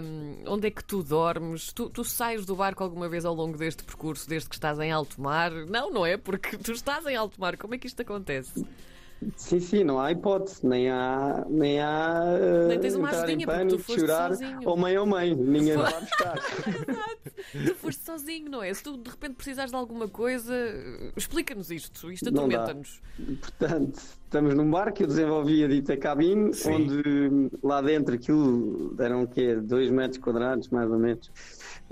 um, 0.02 0.52
onde 0.52 0.68
é 0.68 0.70
que 0.70 0.82
tu 0.82 1.02
dormes, 1.02 1.72
tu, 1.72 1.90
tu 1.90 2.04
sais 2.04 2.44
do 2.46 2.56
barco 2.56 2.82
alguma 2.82 3.08
vez 3.08 3.24
ao 3.24 3.34
longo 3.34 3.56
deste 3.56 3.84
percurso, 3.84 4.28
desde 4.28 4.48
que 4.48 4.54
estás 4.54 4.78
em 4.80 4.90
alto 4.90 5.20
mar? 5.20 5.50
Não, 5.52 5.90
não 5.90 6.06
é? 6.06 6.16
Porque 6.16 6.56
tu 6.56 6.72
estás 6.72 7.06
em 7.06 7.16
alto 7.16 7.40
mar, 7.40 7.56
como 7.56 7.74
é 7.74 7.78
que 7.78 7.86
isto 7.86 8.00
acontece? 8.02 8.64
Sim, 9.36 9.60
sim, 9.60 9.84
não 9.84 10.00
há 10.00 10.12
hipótese, 10.12 10.66
nem 10.66 10.88
há. 10.90 11.44
Nem, 11.48 11.78
há, 11.80 12.24
nem 12.68 12.80
tens 12.80 12.94
uma 12.94 13.10
ajudinha 13.10 13.46
porque 13.46 13.66
tu 13.66 13.78
foste 13.78 14.00
chorar 14.00 14.30
sozinho. 14.30 14.60
ou 14.64 14.76
mãe 14.76 14.96
ou 14.96 15.06
mãe, 15.06 15.34
ninguém 15.34 15.76
vai 15.76 16.00
buscar. 16.00 16.38
tu 17.66 17.74
foste 17.74 18.02
sozinho, 18.02 18.50
não 18.50 18.62
é? 18.62 18.72
Se 18.72 18.82
tu 18.82 18.96
de 18.96 19.10
repente 19.10 19.34
precisares 19.34 19.70
de 19.70 19.76
alguma 19.76 20.08
coisa, 20.08 20.54
explica-nos 21.16 21.70
isto, 21.70 22.10
isto 22.10 22.30
atormenta-nos. 22.30 23.00
Portanto, 23.40 24.00
estamos 24.30 24.54
num 24.54 24.70
barco, 24.70 25.02
eu 25.02 25.08
desenvolvi 25.08 25.64
a 25.64 25.66
dita 25.66 25.96
cabine, 25.96 26.54
Sim. 26.54 26.75
onde 26.75 27.50
lá 27.64 27.82
dentro 27.82 28.14
aquilo 28.14 28.94
eram 28.96 29.25
o 29.25 29.26
quê? 29.26 29.56
2 29.56 29.90
metros 29.90 30.18
quadrados, 30.18 30.68
mais 30.68 30.88
ou 30.88 31.00
menos. 31.00 31.28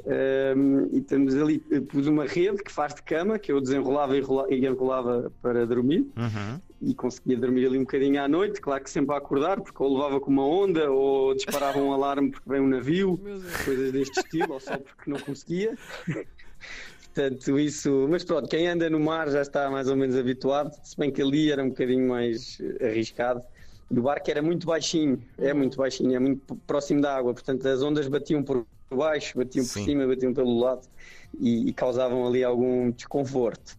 Um, 0.06 0.88
e 0.92 1.00
temos 1.00 1.34
ali, 1.34 1.58
pus 1.58 2.06
uma 2.06 2.24
rede 2.24 2.62
que 2.62 2.70
faz 2.70 2.94
de 2.94 3.02
cama, 3.02 3.40
que 3.40 3.50
eu 3.50 3.60
desenrolava 3.60 4.16
e 4.16 4.64
enrolava 4.64 5.32
para 5.42 5.66
dormir. 5.66 6.06
Uhum. 6.16 6.60
E 6.80 6.94
conseguia 6.94 7.36
dormir 7.36 7.66
ali 7.66 7.76
um 7.76 7.82
bocadinho 7.82 8.22
à 8.22 8.28
noite, 8.28 8.60
claro 8.60 8.84
que 8.84 8.90
sempre 8.90 9.16
a 9.16 9.18
acordar, 9.18 9.60
porque 9.60 9.82
ou 9.82 9.92
levava 9.92 10.20
com 10.20 10.30
uma 10.30 10.46
onda, 10.46 10.88
ou 10.92 11.34
disparava 11.34 11.80
um 11.80 11.92
alarme 11.92 12.30
porque 12.30 12.48
vem 12.48 12.60
um 12.60 12.68
navio, 12.68 13.20
coisas 13.64 13.90
deste 13.90 14.20
estilo, 14.20 14.52
ou 14.52 14.60
só 14.60 14.78
porque 14.78 15.10
não 15.10 15.18
conseguia. 15.18 15.76
Portanto, 17.14 17.58
isso. 17.58 18.06
Mas 18.08 18.24
pronto, 18.24 18.48
quem 18.48 18.68
anda 18.68 18.88
no 18.88 19.00
mar 19.00 19.28
já 19.30 19.42
está 19.42 19.70
mais 19.70 19.88
ou 19.88 19.96
menos 19.96 20.16
habituado, 20.16 20.72
se 20.82 20.96
bem 20.96 21.10
que 21.10 21.20
ali 21.20 21.50
era 21.50 21.62
um 21.62 21.70
bocadinho 21.70 22.08
mais 22.08 22.58
arriscado. 22.80 23.42
E 23.90 23.98
o 23.98 24.02
barco 24.02 24.30
era 24.30 24.42
muito 24.42 24.66
baixinho, 24.66 25.22
é 25.38 25.52
muito 25.54 25.78
baixinho, 25.78 26.14
é 26.14 26.18
muito 26.18 26.54
próximo 26.66 27.00
da 27.00 27.16
água, 27.16 27.32
portanto 27.32 27.66
as 27.66 27.82
ondas 27.82 28.06
batiam 28.06 28.42
por 28.42 28.66
baixo, 28.90 29.38
batiam 29.38 29.64
Sim. 29.64 29.80
por 29.80 29.84
cima, 29.86 30.06
batiam 30.06 30.34
pelo 30.34 30.58
lado 30.58 30.86
e, 31.40 31.68
e 31.68 31.72
causavam 31.72 32.26
ali 32.26 32.44
algum 32.44 32.90
desconforto. 32.90 33.76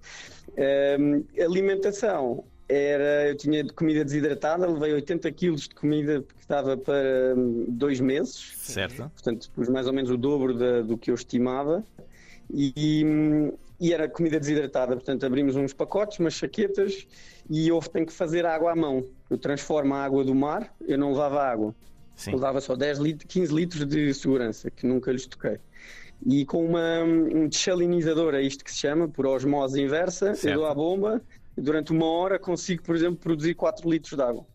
Um, 1.00 1.24
alimentação 1.42 2.44
era, 2.68 3.30
eu 3.30 3.36
tinha 3.36 3.66
comida 3.74 4.04
desidratada, 4.04 4.68
levei 4.68 4.94
80 4.94 5.32
quilos 5.32 5.62
de 5.68 5.76
comida 5.76 6.22
que 6.22 6.42
estava 6.42 6.78
para 6.78 7.34
hum, 7.36 7.66
dois 7.68 8.00
meses. 8.00 8.54
Certo. 8.58 9.10
Portanto, 9.10 9.50
pus 9.56 9.68
mais 9.70 9.88
ou 9.88 9.94
menos 9.94 10.12
o 10.12 10.18
dobro 10.18 10.54
da, 10.54 10.82
do 10.82 10.98
que 10.98 11.10
eu 11.10 11.16
estimava. 11.16 11.84
E, 12.52 13.54
e, 13.80 13.94
era 13.94 14.10
comida 14.10 14.40
desidratada, 14.40 14.96
portanto 14.96 15.26
abrimos 15.26 15.56
uns 15.56 15.74
pacotes, 15.74 16.20
umas 16.20 16.34
chaquetas 16.34 17.08
e 17.50 17.68
eu 17.68 17.80
tenho 17.80 18.06
que 18.06 18.14
fazer 18.14 18.46
água 18.46 18.72
à 18.72 18.76
mão. 18.76 19.06
Eu 19.30 19.38
transformo 19.38 19.94
a 19.94 20.04
água 20.04 20.24
do 20.24 20.34
mar, 20.34 20.74
eu 20.88 20.98
não 20.98 21.12
levava 21.12 21.44
água. 21.44 21.76
Sim. 22.16 22.32
Levava 22.32 22.60
só 22.60 22.76
10 22.76 22.98
litros, 23.00 23.32
15 23.32 23.54
litros 23.54 23.86
de 23.86 24.14
segurança, 24.14 24.70
que 24.70 24.86
nunca 24.86 25.12
lhes 25.12 25.26
toquei. 25.26 25.60
E 26.26 26.46
com 26.46 26.66
uma, 26.66 27.02
um 27.02 27.48
desalinizador, 27.48 28.36
é 28.36 28.42
isto 28.42 28.64
que 28.64 28.72
se 28.72 28.80
chama, 28.80 29.08
por 29.08 29.26
osmose 29.26 29.82
inversa, 29.82 30.36
certo. 30.36 30.48
eu 30.48 30.62
dou 30.62 30.66
a 30.66 30.74
bomba 30.74 31.22
e 31.56 31.62
durante 31.62 31.92
uma 31.92 32.06
hora 32.06 32.38
consigo, 32.38 32.84
por 32.84 32.96
exemplo, 32.96 33.18
produzir 33.18 33.54
4 33.54 33.90
litros 33.90 34.18
de 34.18 34.22
água. 34.22 34.46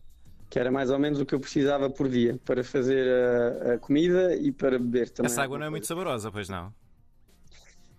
Que 0.47 0.59
era 0.59 0.71
mais 0.71 0.91
ou 0.91 0.99
menos 0.99 1.19
o 1.19 1.25
que 1.25 1.33
eu 1.33 1.39
precisava 1.39 1.89
por 1.89 2.07
dia 2.07 2.39
para 2.45 2.63
fazer 2.63 3.07
a, 3.07 3.73
a 3.73 3.77
comida 3.79 4.35
e 4.35 4.51
para 4.51 4.77
beber 4.77 5.09
também. 5.09 5.31
Essa 5.31 5.41
água 5.41 5.57
não 5.57 5.65
é 5.65 5.69
muito 5.71 5.87
saborosa, 5.87 6.31
pois 6.31 6.47
não? 6.47 6.71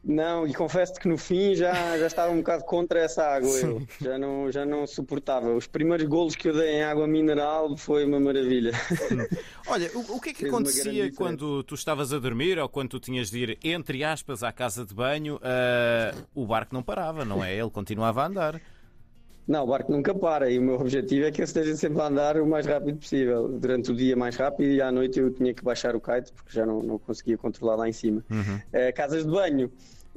Não, 0.09 0.47
e 0.47 0.55
confesso 0.55 0.95
que 1.01 1.09
no 1.09 1.19
fim 1.19 1.53
já, 1.57 1.99
já 1.99 2.07
estava 2.07 2.31
um 2.31 2.37
bocado 2.37 2.63
contra 2.63 3.01
essa 3.01 3.25
água. 3.25 3.51
Eu 3.51 3.85
já 4.01 4.17
não, 4.17 4.53
já 4.53 4.65
não 4.65 4.87
suportava. 4.87 5.53
Os 5.53 5.67
primeiros 5.67 6.07
golos 6.07 6.37
que 6.37 6.49
eu 6.49 6.55
dei 6.55 6.77
em 6.77 6.85
água 6.85 7.09
mineral 7.09 7.77
foi 7.77 8.05
uma 8.05 8.21
maravilha. 8.21 8.71
Olha, 9.67 9.91
o, 9.95 10.17
o 10.17 10.21
que 10.21 10.31
é 10.31 10.33
que 10.33 10.43
Fez 10.43 10.55
acontecia 10.55 11.13
quando 11.13 11.65
tu 11.65 11.75
estavas 11.75 12.13
a 12.13 12.21
dormir 12.21 12.57
ou 12.57 12.69
quando 12.69 12.91
tu 12.91 13.01
tinhas 13.01 13.33
de 13.33 13.39
ir, 13.41 13.59
entre 13.65 14.05
aspas, 14.05 14.45
à 14.45 14.53
casa 14.53 14.87
de 14.87 14.95
banho? 14.95 15.37
Uh, 15.37 16.25
o 16.37 16.47
barco 16.47 16.73
não 16.73 16.85
parava, 16.85 17.25
não 17.25 17.43
é? 17.43 17.53
Ele 17.53 17.71
continuava 17.71 18.23
a 18.23 18.27
andar. 18.27 18.61
Não, 19.47 19.63
o 19.63 19.67
barco 19.67 19.93
nunca 19.93 20.13
para 20.13 20.51
e 20.51 20.59
o 20.59 20.63
meu 20.63 20.75
objetivo 20.75 21.27
é 21.27 21.31
que 21.31 21.41
eu 21.41 21.45
esteja 21.45 21.77
sempre 21.77 22.01
a 22.01 22.07
andar 22.07 22.37
o 22.37 22.47
mais 22.47 22.67
rápido 22.67 22.99
possível. 22.99 23.49
Durante 23.49 23.93
o 23.93 23.95
dia 23.95 24.17
mais 24.17 24.35
rápido 24.35 24.71
e 24.71 24.83
à 24.83 24.91
noite 24.91 25.21
eu 25.21 25.31
tinha 25.31 25.55
que 25.55 25.63
baixar 25.63 25.95
o 25.95 26.01
kite 26.01 26.33
porque 26.33 26.51
já 26.53 26.67
não, 26.67 26.83
não 26.83 26.99
conseguia 26.99 27.39
controlar 27.39 27.77
lá 27.77 27.89
em 27.89 27.93
cima. 27.93 28.25
Uhum. 28.29 28.57
Uh, 28.57 28.93
casas 28.95 29.25
de 29.25 29.31
banho. 29.31 29.71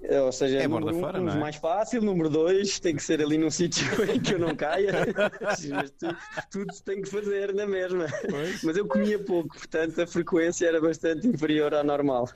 É, 0.04 0.22
ou 0.22 0.32
seja, 0.32 0.60
é 0.60 0.68
número 0.68 0.96
um, 0.96 1.00
fora, 1.00 1.22
um, 1.22 1.30
é? 1.30 1.36
mais 1.36 1.56
fácil, 1.56 2.02
número 2.02 2.30
dois, 2.30 2.80
tem 2.80 2.96
que 2.96 3.04
ser 3.04 3.22
ali 3.22 3.38
num 3.38 3.50
sítio 3.52 3.86
em 4.12 4.20
que 4.20 4.34
eu 4.34 4.40
não 4.40 4.56
caia. 4.56 4.92
Mas 5.42 5.92
tudo, 5.92 6.18
tudo 6.52 6.74
se 6.74 6.84
tem 6.84 7.02
que 7.02 7.10
fazer 7.10 7.54
na 7.54 7.66
mesma. 7.66 8.08
Pois. 8.30 8.64
Mas 8.64 8.78
eu 8.78 8.88
comia 8.88 9.20
pouco, 9.20 9.58
portanto 9.58 10.02
a 10.02 10.08
frequência 10.08 10.68
era 10.68 10.82
bastante 10.82 11.28
inferior 11.28 11.74
à 11.74 11.84
normal. 11.84 12.30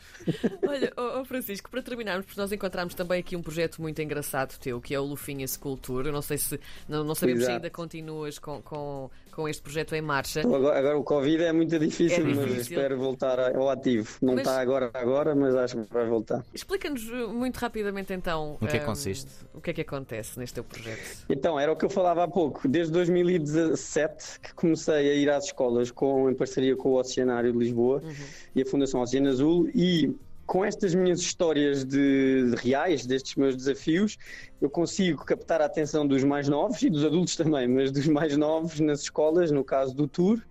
Olha, 0.68 0.92
oh 0.98 1.26
Francisco, 1.26 1.70
para 1.70 1.82
terminarmos, 1.82 2.26
porque 2.26 2.40
nós 2.40 2.52
encontramos 2.52 2.94
também 2.94 3.20
aqui 3.20 3.36
um 3.36 3.42
projeto 3.42 3.82
muito 3.82 4.02
engraçado 4.02 4.58
teu, 4.60 4.80
que 4.80 4.94
é 4.94 5.00
o 5.00 5.04
Lufinha 5.04 5.46
Escultura. 5.46 6.12
Não 6.12 6.22
sei 6.22 6.38
se 6.38 6.60
não, 6.88 7.04
não 7.04 7.16
sabemos 7.16 7.42
Exato. 7.42 7.52
se 7.52 7.58
ainda 7.58 7.70
continuas 7.70 8.40
com, 8.40 8.62
com, 8.62 9.10
com 9.32 9.48
este 9.48 9.62
projeto 9.62 9.96
em 9.96 10.02
marcha. 10.02 10.42
Agora, 10.42 10.78
agora, 10.78 10.98
o 10.98 11.04
Covid 11.04 11.44
é 11.44 11.52
muito 11.52 11.78
difícil, 11.80 12.24
é 12.24 12.28
difícil. 12.28 12.48
mas 12.48 12.58
espero 12.62 12.98
voltar 12.98 13.40
ao 13.40 13.70
ativo. 13.70 14.18
Não 14.22 14.36
mas... 14.36 14.48
está 14.48 14.62
agora 14.62 14.92
agora, 14.94 15.36
mas 15.36 15.56
acho 15.56 15.78
que 15.78 15.94
vai 15.94 16.06
voltar. 16.06 16.44
Explica-nos 16.54 17.04
muito 17.32 17.53
muito 17.54 17.60
rapidamente 17.60 18.12
então. 18.12 18.58
O 18.60 18.68
que 18.68 18.76
é 18.76 18.80
que 18.80 18.86
consiste? 18.86 19.30
Um, 19.54 19.60
o 19.60 19.62
que 19.62 19.70
é 19.70 19.74
que 19.74 19.82
acontece 19.82 20.40
neste 20.40 20.56
teu 20.56 20.64
projeto? 20.64 21.26
Então, 21.30 21.60
era 21.60 21.72
o 21.72 21.76
que 21.76 21.86
eu 21.86 21.90
falava 21.90 22.24
há 22.24 22.28
pouco. 22.28 22.68
Desde 22.68 22.92
2017 22.92 24.40
que 24.40 24.54
comecei 24.56 25.12
a 25.12 25.14
ir 25.14 25.30
às 25.30 25.46
escolas 25.46 25.92
com, 25.92 26.30
em 26.30 26.34
parceria 26.34 26.76
com 26.76 26.90
o 26.90 27.00
Oceanário 27.00 27.52
de 27.52 27.58
Lisboa 27.58 28.02
uhum. 28.04 28.14
e 28.56 28.62
a 28.64 28.66
Fundação 28.66 29.02
Oceano 29.02 29.30
Azul 29.30 29.70
e 29.74 30.16
com 30.46 30.66
estas 30.66 30.94
minhas 30.94 31.22
histórias 31.22 31.86
de, 31.86 32.50
de, 32.50 32.56
reais, 32.58 33.06
destes 33.06 33.36
meus 33.36 33.56
desafios, 33.56 34.18
eu 34.60 34.70
consigo 34.70 35.24
captar 35.24 35.62
a 35.62 35.66
atenção 35.66 36.06
dos 36.06 36.24
mais 36.24 36.50
novos 36.50 36.82
e 36.82 36.90
dos 36.90 37.06
adultos 37.06 37.36
também, 37.38 37.68
mas 37.68 37.92
dos 37.92 38.08
mais 38.08 38.36
novos 38.36 38.80
nas 38.80 39.02
escolas, 39.02 39.52
no 39.52 39.64
caso 39.64 39.96
do 39.96 40.06
Tour, 40.06 40.42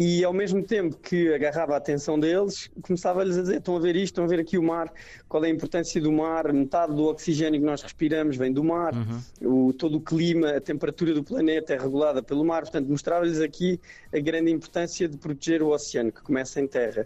e 0.00 0.22
ao 0.22 0.32
mesmo 0.32 0.62
tempo 0.62 0.96
que 0.96 1.34
agarrava 1.34 1.74
a 1.74 1.76
atenção 1.76 2.20
deles, 2.20 2.70
começava-lhes 2.82 3.36
a 3.36 3.42
dizer: 3.42 3.56
estão 3.56 3.74
a 3.74 3.80
ver 3.80 3.96
isto, 3.96 4.04
estão 4.04 4.24
a 4.24 4.28
ver 4.28 4.38
aqui 4.38 4.56
o 4.56 4.62
mar, 4.62 4.92
qual 5.28 5.44
é 5.44 5.48
a 5.48 5.50
importância 5.50 6.00
do 6.00 6.12
mar, 6.12 6.52
metade 6.52 6.94
do 6.94 7.06
oxigênio 7.06 7.58
que 7.58 7.66
nós 7.66 7.82
respiramos 7.82 8.36
vem 8.36 8.52
do 8.52 8.62
mar, 8.62 8.94
uhum. 8.94 9.70
o, 9.70 9.72
todo 9.72 9.96
o 9.96 10.00
clima, 10.00 10.50
a 10.50 10.60
temperatura 10.60 11.12
do 11.12 11.24
planeta 11.24 11.74
é 11.74 11.76
regulada 11.76 12.22
pelo 12.22 12.44
mar, 12.44 12.62
portanto, 12.62 12.86
mostrava-lhes 12.86 13.40
aqui 13.40 13.80
a 14.14 14.20
grande 14.20 14.52
importância 14.52 15.08
de 15.08 15.16
proteger 15.16 15.64
o 15.64 15.70
oceano, 15.70 16.12
que 16.12 16.22
começa 16.22 16.60
em 16.60 16.68
terra. 16.68 17.04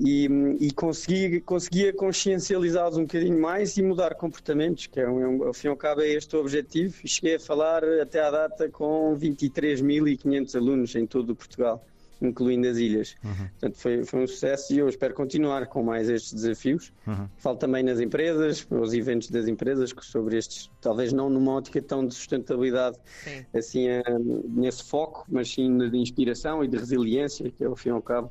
E, 0.00 0.28
e 0.58 0.72
conseguia, 0.72 1.40
conseguia 1.42 1.92
consciencializá-los 1.92 2.96
um 2.96 3.02
bocadinho 3.02 3.40
mais 3.40 3.76
e 3.76 3.82
mudar 3.82 4.16
comportamentos, 4.16 4.88
que 4.88 4.98
é, 4.98 5.08
um, 5.08 5.44
ao 5.44 5.54
fim 5.54 5.68
e 5.68 5.70
ao 5.70 5.76
cabo 5.76 6.00
é 6.00 6.08
este 6.08 6.34
o 6.34 6.40
objetivo. 6.40 6.96
Cheguei 7.04 7.36
a 7.36 7.40
falar 7.40 7.84
até 7.84 8.20
à 8.20 8.32
data 8.32 8.68
com 8.68 9.16
23.500 9.16 10.56
alunos 10.56 10.94
em 10.96 11.06
todo 11.06 11.30
o 11.30 11.36
Portugal 11.36 11.84
incluindo 12.22 12.68
as 12.68 12.76
ilhas. 12.78 13.16
Uhum. 13.24 13.48
Portanto, 13.48 13.76
foi, 13.78 14.04
foi 14.04 14.22
um 14.22 14.26
sucesso 14.26 14.72
e 14.72 14.78
eu 14.78 14.88
espero 14.88 15.14
continuar 15.14 15.66
com 15.66 15.82
mais 15.82 16.08
estes 16.08 16.32
desafios. 16.32 16.92
Uhum. 17.06 17.28
Falo 17.38 17.56
também 17.56 17.82
nas 17.82 18.00
empresas, 18.00 18.66
os 18.70 18.94
eventos 18.94 19.30
das 19.30 19.48
empresas, 19.48 19.94
sobre 20.02 20.38
estes, 20.38 20.70
talvez 20.80 21.12
não 21.12 21.28
numa 21.28 21.52
ótica 21.52 21.82
tão 21.82 22.06
de 22.06 22.14
sustentabilidade, 22.14 22.96
sim. 23.24 23.44
assim, 23.54 23.88
eh, 23.88 24.02
nesse 24.48 24.84
foco, 24.84 25.24
mas 25.28 25.52
sim 25.52 25.76
de 25.78 25.96
inspiração 25.96 26.64
e 26.64 26.68
de 26.68 26.76
resiliência, 26.76 27.50
que 27.50 27.64
é, 27.64 27.66
ao 27.66 27.76
fim 27.76 27.90
e 27.90 27.92
ao 27.92 28.02
cabo, 28.02 28.30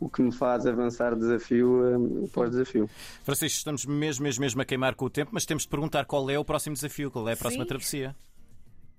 o 0.00 0.08
que 0.08 0.22
me 0.22 0.32
faz 0.32 0.66
avançar 0.66 1.14
desafio 1.14 1.68
um, 1.68 2.24
após 2.24 2.50
desafio. 2.50 2.88
Francisco, 3.22 3.58
estamos 3.58 3.84
mesmo, 3.84 4.24
mesmo, 4.24 4.40
mesmo 4.40 4.62
a 4.62 4.64
queimar 4.64 4.94
com 4.94 5.04
o 5.04 5.10
tempo, 5.10 5.30
mas 5.32 5.44
temos 5.44 5.64
de 5.64 5.68
perguntar 5.68 6.06
qual 6.06 6.28
é 6.30 6.38
o 6.38 6.44
próximo 6.44 6.74
desafio, 6.74 7.10
qual 7.10 7.28
é 7.28 7.34
a 7.34 7.36
próxima 7.36 7.64
Sim. 7.64 7.68
travessia. 7.68 8.16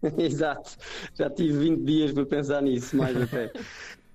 Exato, 0.18 0.78
já 1.16 1.30
tive 1.30 1.58
20 1.58 1.84
dias 1.84 2.12
para 2.12 2.26
pensar 2.26 2.62
nisso, 2.62 2.96
mais 2.96 3.20
até. 3.20 3.52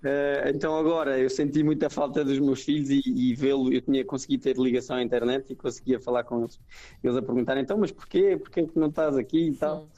Uh, 0.03 0.49
então 0.55 0.77
agora 0.77 1.19
eu 1.19 1.29
senti 1.29 1.63
muita 1.63 1.89
falta 1.89 2.25
dos 2.25 2.39
meus 2.39 2.63
filhos 2.63 2.91
e, 2.91 3.03
e 3.07 3.35
vê-lo, 3.35 3.73
eu 3.73 3.81
tinha 3.81 4.05
conseguido 4.05 4.43
ter 4.43 4.57
ligação 4.57 4.97
à 4.97 5.03
internet 5.03 5.51
e 5.51 5.57
conseguia 5.57 5.99
falar 5.99 6.23
com 6.25 6.41
eles. 6.41 6.61
Eles 7.03 7.17
a 7.17 7.23
perguntar 7.23 7.57
então, 7.59 7.79
mas 7.79 7.91
porquê? 7.91 8.37
Porquê 8.37 8.67
que 8.67 8.79
não 8.79 8.89
estás 8.89 9.17
aqui 9.17 9.49
e 9.49 9.55
tal? 9.55 9.89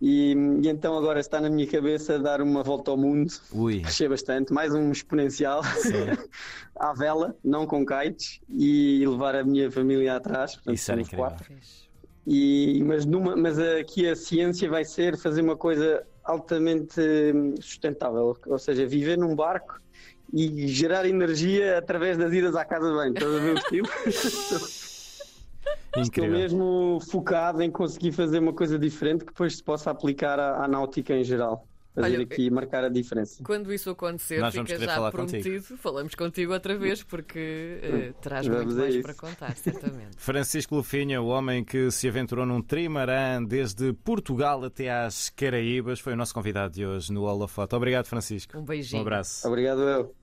E, 0.00 0.34
e, 0.62 0.68
então 0.68 0.98
agora 0.98 1.20
está 1.20 1.40
na 1.40 1.48
minha 1.48 1.66
cabeça 1.66 2.18
dar 2.18 2.42
uma 2.42 2.62
volta 2.62 2.90
ao 2.90 2.96
mundo, 2.96 3.32
Ui. 3.52 3.78
crescer 3.82 4.08
bastante, 4.08 4.52
mais 4.52 4.74
um 4.74 4.90
exponencial 4.90 5.62
à 6.74 6.92
vela, 6.92 7.36
não 7.44 7.66
com 7.66 7.86
kites, 7.86 8.40
e 8.48 9.06
levar 9.06 9.36
a 9.36 9.44
minha 9.44 9.70
família 9.70 10.16
atrás. 10.16 10.56
Portanto, 10.56 10.74
Isso 10.74 10.90
era 10.90 11.00
incrível. 11.00 11.24
Quatro. 11.24 11.54
E, 12.26 12.82
mas, 12.84 13.04
numa, 13.04 13.36
mas 13.36 13.58
aqui 13.58 14.08
a 14.08 14.16
ciência 14.16 14.68
vai 14.68 14.84
ser 14.84 15.16
fazer 15.16 15.40
uma 15.40 15.56
coisa 15.56 16.04
altamente 16.24 17.00
hum, 17.00 17.54
sustentável, 17.60 18.36
ou 18.46 18.58
seja, 18.58 18.86
viver 18.86 19.18
num 19.18 19.34
barco 19.34 19.80
e 20.32 20.66
gerar 20.68 21.06
energia 21.06 21.78
através 21.78 22.16
das 22.16 22.32
idas 22.32 22.56
à 22.56 22.64
casa 22.64 22.88
de 22.88 22.94
banho. 22.94 23.12
Estás 23.12 23.34
a 23.34 23.38
ver 23.38 23.54
o 23.54 23.58
estilo? 23.58 23.88
Estou 25.94 26.26
mesmo 26.26 26.98
focado 27.10 27.62
em 27.62 27.70
conseguir 27.70 28.12
fazer 28.12 28.38
uma 28.38 28.54
coisa 28.54 28.78
diferente 28.78 29.26
que 29.26 29.32
depois 29.32 29.56
se 29.56 29.62
possa 29.62 29.90
aplicar 29.90 30.40
à, 30.40 30.64
à 30.64 30.68
náutica 30.68 31.14
em 31.14 31.22
geral 31.22 31.68
fazer 31.94 32.16
Olha, 32.16 32.22
aqui 32.22 32.50
marcar 32.50 32.84
a 32.84 32.88
diferença. 32.88 33.42
Quando 33.44 33.72
isso 33.72 33.90
acontecer, 33.90 34.40
Nós 34.40 34.54
fica 34.54 34.78
já 34.78 35.10
prometido. 35.10 35.42
Contigo. 35.42 35.76
Falamos 35.76 36.14
contigo 36.14 36.52
outra 36.52 36.76
vez 36.76 37.02
porque 37.02 37.80
uh, 37.82 38.20
terás 38.20 38.46
vamos 38.46 38.64
muito 38.66 38.78
mais 38.78 38.94
isso. 38.94 39.02
para 39.02 39.14
contar, 39.14 39.56
certamente. 39.56 40.16
Francisco 40.18 40.74
Lufinha, 40.76 41.20
o 41.20 41.26
homem 41.26 41.64
que 41.64 41.90
se 41.90 42.08
aventurou 42.08 42.46
num 42.46 42.62
trimarã 42.62 43.42
desde 43.42 43.92
Portugal 43.92 44.64
até 44.64 44.90
às 44.90 45.30
Caraíbas, 45.30 46.00
foi 46.00 46.14
o 46.14 46.16
nosso 46.16 46.34
convidado 46.34 46.74
de 46.74 46.86
hoje 46.86 47.12
no 47.12 47.22
Holofoto. 47.22 47.76
Obrigado, 47.76 48.06
Francisco. 48.06 48.56
Um 48.58 48.64
beijinho. 48.64 49.00
Um 49.00 49.02
abraço. 49.02 49.46
Obrigado, 49.46 49.82
eu. 49.82 50.14